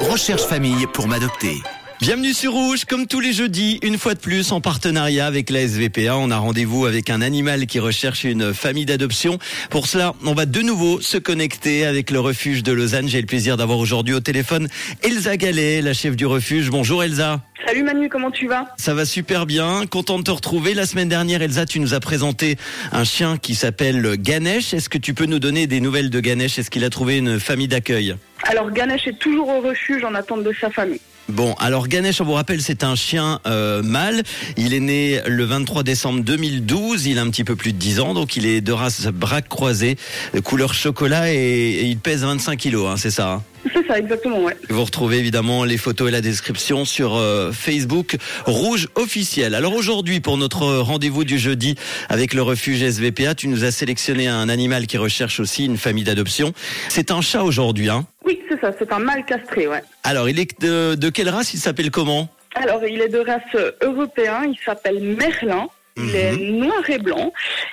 Recherche 0.00 0.42
famille 0.42 0.86
pour 0.92 1.08
m'adopter. 1.08 1.62
Bienvenue 1.98 2.34
sur 2.34 2.52
Rouge, 2.52 2.84
comme 2.84 3.06
tous 3.06 3.20
les 3.20 3.32
jeudis, 3.32 3.78
une 3.82 3.96
fois 3.96 4.12
de 4.12 4.18
plus 4.18 4.52
en 4.52 4.60
partenariat 4.60 5.24
avec 5.24 5.48
la 5.48 5.66
SVPA. 5.66 6.14
On 6.18 6.30
a 6.30 6.36
rendez-vous 6.36 6.84
avec 6.84 7.08
un 7.08 7.22
animal 7.22 7.64
qui 7.66 7.80
recherche 7.80 8.24
une 8.24 8.52
famille 8.52 8.84
d'adoption. 8.84 9.38
Pour 9.70 9.86
cela, 9.86 10.12
on 10.26 10.34
va 10.34 10.44
de 10.44 10.60
nouveau 10.60 11.00
se 11.00 11.16
connecter 11.16 11.86
avec 11.86 12.10
le 12.10 12.20
refuge 12.20 12.62
de 12.62 12.72
Lausanne. 12.72 13.08
J'ai 13.08 13.22
le 13.22 13.26
plaisir 13.26 13.56
d'avoir 13.56 13.78
aujourd'hui 13.78 14.12
au 14.12 14.20
téléphone 14.20 14.68
Elsa 15.02 15.38
Gallet, 15.38 15.80
la 15.80 15.94
chef 15.94 16.16
du 16.16 16.26
refuge. 16.26 16.68
Bonjour 16.68 17.02
Elsa. 17.02 17.40
Salut 17.66 17.82
Manu, 17.82 18.10
comment 18.10 18.30
tu 18.30 18.46
vas? 18.46 18.66
Ça 18.76 18.92
va 18.92 19.06
super 19.06 19.46
bien, 19.46 19.86
content 19.86 20.18
de 20.18 20.24
te 20.24 20.30
retrouver. 20.30 20.74
La 20.74 20.84
semaine 20.84 21.08
dernière, 21.08 21.40
Elsa, 21.40 21.64
tu 21.64 21.80
nous 21.80 21.94
as 21.94 22.00
présenté 22.00 22.58
un 22.92 23.04
chien 23.04 23.38
qui 23.38 23.54
s'appelle 23.54 24.16
Ganesh. 24.18 24.74
Est-ce 24.74 24.90
que 24.90 24.98
tu 24.98 25.14
peux 25.14 25.24
nous 25.24 25.38
donner 25.38 25.66
des 25.66 25.80
nouvelles 25.80 26.10
de 26.10 26.20
Ganesh? 26.20 26.58
Est-ce 26.58 26.70
qu'il 26.70 26.84
a 26.84 26.90
trouvé 26.90 27.16
une 27.16 27.40
famille 27.40 27.68
d'accueil? 27.68 28.16
Alors 28.48 28.70
Ganesh 28.70 29.06
est 29.08 29.18
toujours 29.18 29.48
au 29.48 29.60
refuge 29.60 30.04
en 30.04 30.14
attente 30.14 30.44
de 30.44 30.52
sa 30.60 30.70
famille. 30.70 31.00
Bon, 31.28 31.54
alors 31.54 31.88
Ganesh, 31.88 32.20
on 32.20 32.24
vous 32.24 32.34
rappelle, 32.34 32.62
c'est 32.62 32.84
un 32.84 32.94
chien 32.94 33.40
euh, 33.46 33.82
mâle. 33.82 34.22
Il 34.56 34.74
est 34.74 34.80
né 34.80 35.20
le 35.26 35.44
23 35.44 35.82
décembre 35.82 36.20
2012. 36.20 37.06
Il 37.06 37.18
a 37.18 37.22
un 37.22 37.30
petit 37.30 37.42
peu 37.42 37.56
plus 37.56 37.72
de 37.72 37.78
10 37.78 37.98
ans, 37.98 38.14
donc 38.14 38.36
il 38.36 38.46
est 38.46 38.60
de 38.60 38.72
race 38.72 39.06
braque 39.08 39.48
croisée, 39.48 39.96
couleur 40.44 40.72
chocolat 40.72 41.32
et, 41.32 41.36
et 41.36 41.84
il 41.84 41.98
pèse 41.98 42.22
25 42.24 42.56
kilos, 42.56 42.88
hein, 42.88 42.96
c'est 42.96 43.10
ça 43.10 43.32
hein? 43.32 43.42
C'est 43.72 43.84
ça, 43.88 43.98
exactement, 43.98 44.44
ouais. 44.44 44.56
Vous 44.68 44.84
retrouvez 44.84 45.18
évidemment 45.18 45.64
les 45.64 45.76
photos 45.76 46.08
et 46.08 46.12
la 46.12 46.20
description 46.20 46.84
sur 46.84 47.16
euh, 47.16 47.50
Facebook 47.50 48.16
Rouge 48.44 48.86
officiel. 48.94 49.56
Alors 49.56 49.74
aujourd'hui, 49.74 50.20
pour 50.20 50.38
notre 50.38 50.64
rendez-vous 50.78 51.24
du 51.24 51.38
jeudi 51.38 51.74
avec 52.08 52.34
le 52.34 52.42
refuge 52.42 52.88
SVPA, 52.88 53.34
tu 53.34 53.48
nous 53.48 53.64
as 53.64 53.72
sélectionné 53.72 54.28
un 54.28 54.48
animal 54.48 54.86
qui 54.86 54.96
recherche 54.98 55.40
aussi 55.40 55.64
une 55.64 55.78
famille 55.78 56.04
d'adoption. 56.04 56.52
C'est 56.88 57.10
un 57.10 57.20
chat 57.20 57.42
aujourd'hui, 57.42 57.88
hein? 57.88 58.06
Oui, 58.24 58.35
c'est 58.60 58.66
ça, 58.66 58.72
c'est 58.78 58.92
un 58.92 58.98
mâle 58.98 59.24
castré, 59.24 59.66
ouais. 59.66 59.82
Alors, 60.04 60.28
il 60.28 60.38
est 60.38 60.60
de, 60.60 60.94
de 60.94 61.10
quelle 61.10 61.28
race 61.28 61.54
Il 61.54 61.58
s'appelle 61.58 61.90
comment? 61.90 62.28
Alors, 62.54 62.84
il 62.84 63.00
est 63.00 63.08
de 63.08 63.18
race 63.18 63.74
européen, 63.82 64.44
il 64.44 64.58
s'appelle 64.64 65.00
Merlin. 65.00 65.68
Il 65.98 66.14
est 66.14 66.36
noir 66.36 66.82
et 66.90 66.98
blanc 66.98 67.32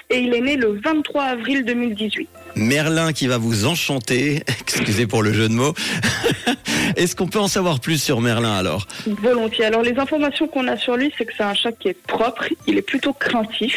et 0.10 0.20
il 0.20 0.34
est 0.34 0.40
né 0.40 0.56
le 0.56 0.80
23 0.82 1.24
avril 1.24 1.66
2018. 1.66 2.30
Merlin 2.56 3.12
qui 3.12 3.28
va 3.28 3.38
vous 3.38 3.66
enchanter. 3.66 4.44
Excusez 4.62 5.08
pour 5.08 5.24
le 5.24 5.34
jeu 5.34 5.50
de 5.50 5.54
mots. 5.54 5.74
Est-ce 6.96 7.18
qu'on 7.18 7.28
peut 7.28 7.40
en 7.40 7.50
savoir 7.50 7.82
plus 7.82 8.02
sur 8.02 8.22
Merlin 8.22 8.54
alors? 8.56 8.88
Volontiers. 9.08 9.66
Alors 9.66 9.82
les 9.82 9.98
informations 9.98 10.48
qu'on 10.48 10.68
a 10.70 10.78
sur 10.78 10.96
lui, 10.96 11.12
c'est 11.18 11.26
que 11.26 11.34
c'est 11.36 11.44
un 11.44 11.54
chat 11.54 11.74
qui 11.74 11.90
est 11.90 12.02
propre, 12.02 12.46
il 12.66 12.78
est 12.78 12.82
plutôt 12.82 13.12
craintif, 13.12 13.76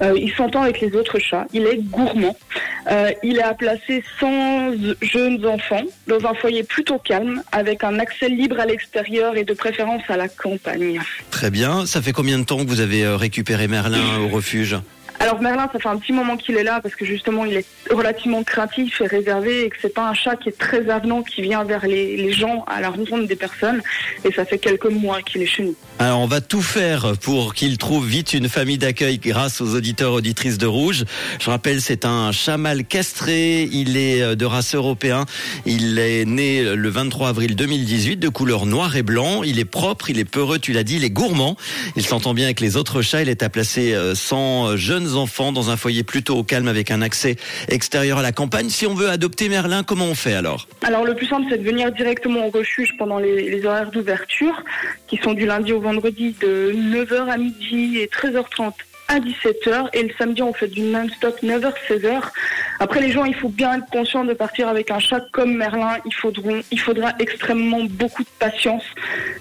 euh, 0.00 0.14
il 0.16 0.32
s'entend 0.32 0.62
avec 0.62 0.80
les 0.80 0.94
autres 0.96 1.18
chats, 1.18 1.46
il 1.52 1.66
est 1.66 1.76
gourmand, 1.76 2.36
euh, 2.90 3.12
il 3.22 3.40
à 3.40 3.54
placer 3.54 4.02
sans 4.20 4.72
jeunes 5.00 5.44
enfants 5.46 5.82
dans 6.06 6.26
un 6.26 6.34
foyer 6.34 6.62
plutôt 6.62 6.98
calme, 6.98 7.42
avec 7.52 7.84
un 7.84 7.98
accès 7.98 8.28
libre 8.28 8.58
à 8.60 8.66
l'extérieur 8.66 9.36
et 9.36 9.44
de 9.44 9.54
préférence 9.54 10.02
à 10.08 10.16
la 10.16 10.28
campagne. 10.28 11.00
Très 11.30 11.50
bien. 11.50 11.86
Ça 11.86 12.02
fait 12.02 12.12
combien 12.12 12.38
de 12.38 12.44
temps 12.44 12.58
que 12.64 12.68
vous 12.68 12.80
avez 12.80 13.04
euh, 13.04 13.16
récupéré 13.16 13.68
Merlin 13.68 14.18
au 14.18 14.28
refuge? 14.28 14.76
Alors 15.24 15.40
Merlin, 15.40 15.70
ça 15.72 15.78
fait 15.78 15.88
un 15.88 15.96
petit 15.96 16.12
moment 16.12 16.36
qu'il 16.36 16.54
est 16.58 16.62
là 16.62 16.80
parce 16.82 16.94
que 16.94 17.06
justement 17.06 17.46
il 17.46 17.56
est 17.56 17.64
relativement 17.90 18.42
craintif 18.42 19.00
et 19.00 19.06
réservé 19.06 19.64
et 19.64 19.70
que 19.70 19.76
c'est 19.80 19.94
pas 19.94 20.06
un 20.06 20.12
chat 20.12 20.36
qui 20.36 20.50
est 20.50 20.58
très 20.58 20.90
avenant, 20.90 21.22
qui 21.22 21.40
vient 21.40 21.64
vers 21.64 21.86
les, 21.86 22.18
les 22.18 22.30
gens 22.30 22.62
à 22.66 22.82
la 22.82 22.90
rencontre 22.90 23.26
des 23.26 23.34
personnes. 23.34 23.80
Et 24.26 24.32
ça 24.32 24.44
fait 24.44 24.58
quelques 24.58 24.84
mois 24.84 25.22
qu'il 25.22 25.40
est 25.40 25.46
chez 25.46 25.62
nous. 25.62 25.74
Alors 25.98 26.20
on 26.20 26.26
va 26.26 26.42
tout 26.42 26.60
faire 26.60 27.14
pour 27.22 27.54
qu'il 27.54 27.78
trouve 27.78 28.06
vite 28.06 28.34
une 28.34 28.50
famille 28.50 28.76
d'accueil 28.76 29.16
grâce 29.16 29.62
aux 29.62 29.74
auditeurs 29.74 30.12
auditrices 30.12 30.58
de 30.58 30.66
Rouge. 30.66 31.06
Je 31.40 31.48
rappelle, 31.48 31.80
c'est 31.80 32.04
un 32.04 32.30
chamal 32.30 32.84
castré. 32.84 33.62
Il 33.72 33.96
est 33.96 34.20
euh, 34.20 34.34
de 34.34 34.44
race 34.44 34.74
européen. 34.74 35.24
Il 35.64 35.98
est 35.98 36.26
né 36.26 36.62
le 36.62 36.88
23 36.90 37.30
avril 37.30 37.56
2018 37.56 38.18
de 38.18 38.28
couleur 38.28 38.66
noir 38.66 38.94
et 38.94 39.02
blanc. 39.02 39.42
Il 39.42 39.58
est 39.58 39.64
propre, 39.64 40.10
il 40.10 40.18
est 40.18 40.26
peureux, 40.26 40.58
tu 40.58 40.74
l'as 40.74 40.84
dit, 40.84 40.96
il 40.96 41.04
est 41.04 41.10
gourmand. 41.10 41.56
Il 41.96 42.04
s'entend 42.04 42.34
bien 42.34 42.44
avec 42.44 42.60
les 42.60 42.76
autres 42.76 43.00
chats. 43.00 43.22
Il 43.22 43.30
est 43.30 43.42
à 43.42 43.48
placer 43.48 43.96
sans 44.14 44.76
jeunes 44.76 45.13
enfants 45.16 45.52
dans 45.52 45.70
un 45.70 45.76
foyer 45.76 46.02
plutôt 46.02 46.36
au 46.36 46.44
calme 46.44 46.68
avec 46.68 46.90
un 46.90 47.02
accès 47.02 47.36
extérieur 47.68 48.18
à 48.18 48.22
la 48.22 48.32
campagne. 48.32 48.68
Si 48.68 48.86
on 48.86 48.94
veut 48.94 49.08
adopter 49.08 49.48
Merlin, 49.48 49.82
comment 49.82 50.06
on 50.06 50.14
fait 50.14 50.34
alors? 50.34 50.66
Alors 50.82 51.04
le 51.04 51.14
plus 51.14 51.26
simple, 51.26 51.46
c'est 51.50 51.58
de 51.58 51.64
venir 51.64 51.92
directement 51.92 52.46
au 52.46 52.50
refuge 52.50 52.94
pendant 52.98 53.18
les, 53.18 53.64
horaires 53.64 53.90
d'ouverture, 53.90 54.62
qui 55.06 55.16
sont 55.18 55.34
du 55.34 55.46
lundi 55.46 55.72
au 55.72 55.80
vendredi 55.80 56.34
de 56.40 56.72
9h 56.74 57.30
à 57.30 57.36
midi 57.36 57.98
et 57.98 58.06
13h30 58.06 58.72
à 59.08 59.20
17h. 59.20 59.88
Et 59.92 60.02
le 60.02 60.10
samedi, 60.18 60.42
on 60.42 60.52
fait 60.52 60.68
du 60.68 60.80
non-stop 60.80 61.38
9h-16h. 61.42 62.22
Après, 62.80 63.00
les 63.00 63.12
gens, 63.12 63.24
il 63.24 63.34
faut 63.34 63.48
bien 63.48 63.78
être 63.78 63.86
conscient 63.90 64.24
de 64.24 64.32
partir 64.32 64.68
avec 64.68 64.90
un 64.90 64.98
chat 64.98 65.20
comme 65.32 65.54
Merlin. 65.54 65.96
Il, 66.04 66.14
faudront, 66.14 66.60
il 66.70 66.80
faudra 66.80 67.12
extrêmement 67.18 67.84
beaucoup 67.84 68.22
de 68.22 68.28
patience. 68.38 68.82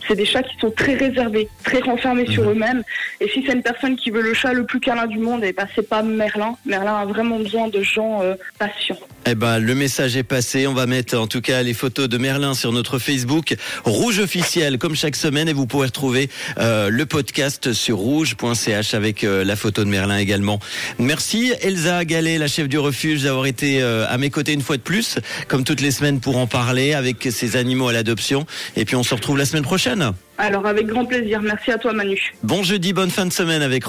C'est 0.08 0.16
des 0.16 0.26
chats 0.26 0.44
qui 0.44 0.58
sont 0.60 0.72
très 0.72 0.96
réservés, 0.96 1.50
très 1.64 1.80
renfermés 1.80 2.28
sur 2.28 2.50
eux-mêmes. 2.50 2.84
Et 3.20 3.28
si 3.30 3.44
c'est 3.46 3.54
une 3.54 3.64
personne 3.64 3.96
qui 3.96 4.12
veut 4.12 4.22
le 4.22 4.34
chat 4.34 4.54
le 4.54 4.66
plus 4.66 4.80
câlin 4.80 5.08
du 5.08 5.18
monde, 5.18 5.44
et 5.44 5.54
ben 5.54 5.68
c'est 5.76 5.88
pas 5.88 6.04
Merlin. 6.04 6.56
Merlin 6.66 6.96
a 6.96 7.06
vraiment 7.06 7.40
besoin 7.40 7.68
de 7.68 7.82
gens 7.82 8.22
euh, 8.22 8.36
patients. 8.60 9.00
Eh 9.26 9.36
ben, 9.36 9.60
le 9.60 9.76
message 9.76 10.18
est 10.18 10.24
passé. 10.24 10.68
On 10.68 10.74
va 10.74 10.86
mettre 10.86 11.18
en 11.18 11.28
tout 11.28 11.42
cas 11.42 11.64
les 11.64 11.74
photos 11.74 12.10
de 12.10 12.18
Merlin 12.18 12.54
sur 12.54 12.72
notre 12.72 13.00
Facebook 13.00 13.56
Rouge 13.86 14.20
officiel, 14.20 14.78
comme 14.78 14.96
chaque 14.96 15.16
semaine, 15.16 15.48
et 15.48 15.54
vous 15.54 15.66
pourrez 15.66 15.88
retrouver 15.88 16.30
euh, 16.58 16.90
le 16.90 17.06
podcast 17.06 17.74
sur 17.74 17.98
rouge.ch 17.98 18.94
avec 18.94 19.24
euh, 19.24 19.44
la 19.44 19.56
photo 19.56 19.84
de 19.84 19.90
Merlin 19.90 20.18
également. 20.18 20.60
Merci 21.00 21.54
Elsa 21.62 22.04
Gallet, 22.06 22.38
la 22.38 22.48
chef 22.48 22.68
du 22.68 22.78
refuge, 22.78 23.23
d'avoir 23.24 23.46
été 23.46 23.82
euh, 23.82 24.06
à 24.08 24.18
mes 24.18 24.30
côtés 24.30 24.54
une 24.54 24.62
fois 24.62 24.78
de 24.78 24.82
plus, 24.82 25.20
comme 25.48 25.64
toutes 25.64 25.82
les 25.82 25.92
semaines, 25.92 26.20
pour 26.20 26.38
en 26.38 26.48
parler 26.48 26.94
avec 26.94 27.28
ces 27.32 27.56
animaux 27.56 27.88
à 27.88 27.94
l'adoption. 27.94 28.46
Et 28.76 28.86
puis 28.86 28.96
on 28.96 29.04
se 29.04 29.14
retrouve 29.14 29.38
la 29.38 29.46
semaine 29.46 29.64
prochaine. 29.64 30.12
Alors 30.38 30.66
avec 30.66 30.88
grand 30.88 31.06
plaisir. 31.06 31.42
Merci 31.42 31.72
à 31.72 31.78
toi 31.78 31.94
Manu. 31.94 32.34
Bon 32.42 32.64
jeudi, 32.64 32.92
bonne 32.92 33.12
fin 33.12 33.26
de 33.26 33.34
semaine 33.34 33.62
avec. 33.62 33.84